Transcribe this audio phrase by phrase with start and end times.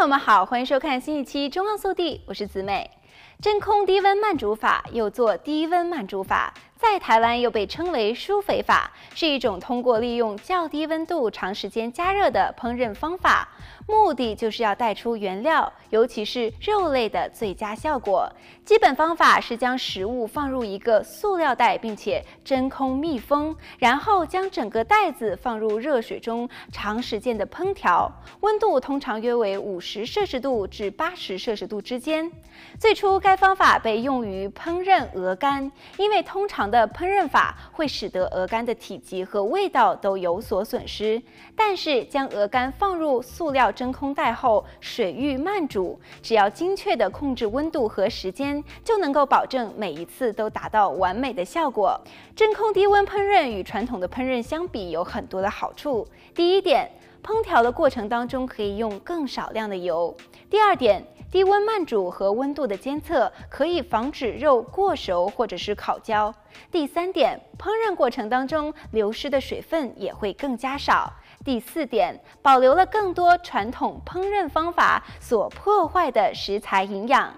[0.00, 2.90] 朋友们好，欢迎收看新一期《中望速递》，我是子美。
[3.38, 6.54] 真空低温慢煮法又做低温慢煮法。
[6.80, 13.46] 在台湾又被称为舒肥法，是一种通过利用较低温度长时间加热的烹饪方法，
[13.86, 18.32] 目的就是要带出原料，尤其是肉类的最佳效果。
[18.64, 28.10] 基本方法是将食物放入一个塑料袋，并且真空密封，然后将整个袋子放入热水中长时间的烹调，
[28.40, 32.32] 温度通常约为五十摄氏度至八十摄氏度之间。
[32.78, 41.20] 最初该方法被用于烹饪鹅肝，因为通常的烹饪法会使得鹅肝的体积和味道都有所损失，
[41.56, 52.00] 但是将鹅肝放入塑料真空袋后，水域慢煮，只要精确地控制温度和时间，就能够保证每一次都达到完美的效果。
[52.36, 56.06] 真空低温烹饪与传统的烹饪相比有很多的好处。
[56.34, 56.88] 第一点，
[57.22, 60.14] 烹调的过程当中可以用更少量的油。
[60.50, 61.02] 第二点。
[61.30, 66.34] 低温慢煮和温度的监测可以防止肉过熟或者是烤焦。
[66.72, 71.12] 第三点，烹饪过程当中流失的水分也会更加少。
[71.44, 77.32] 第四点，保留了更多传统烹饪方法所破坏的食材营养。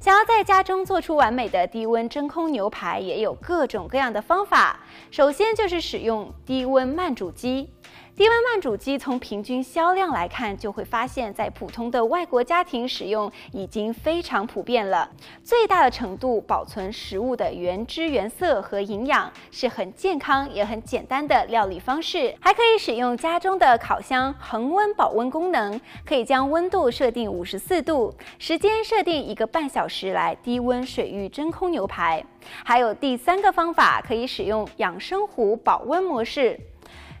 [0.00, 4.80] 想要在家中做出完美的低温真空牛排，也有各种各样的方法。
[5.10, 7.68] 首先就是使用低温慢煮机。
[8.16, 15.10] 低温慢煮机从平均销量来看，就会发现，在普通的外国家庭使用已经非常普遍了。
[15.42, 22.32] 最大的程度保存食物的原汁原色和营养，是很健康也很简单的料理方式。
[22.40, 32.24] 还可以使用家中的烤箱恒温保温功能，可以将温度设定五十四度，时间设定一个半小时来低温水域真空牛排。
[32.62, 36.60] 还有第三个方法，可以使用养生壶保温模式。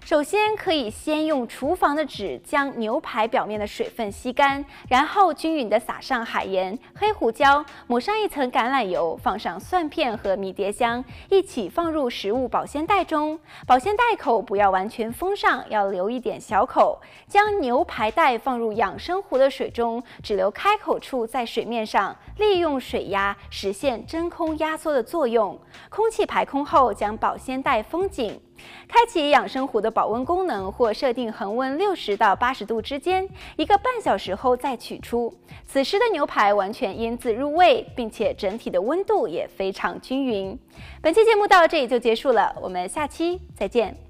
[0.04, 13.40] 首先，可以先用厨房的纸将牛排表面的水分吸干，然后均匀地撒上海盐、黑胡椒，抹上一层橄榄油，放上蒜片和迷迭香，一起放入食物保鲜袋中。
[13.66, 17.00] 保鲜袋口不要完全封上，要留一点小口。
[17.26, 25.58] 将牛排袋放入养生壶的水中，只留开口处在水面上，利用水压实现真空压缩的作用。
[25.88, 28.38] 空气排空后，将保鲜袋封紧。
[28.86, 35.32] 开启养生壶的保温功能，或设定恒温六十到八十度之间，一个半小时后再取出。
[35.66, 40.58] 此时的牛排完全腌渍入味，并且整体的温度也非常均匀。
[41.00, 44.03] 本期节目到这里就结束了，我们下期再见。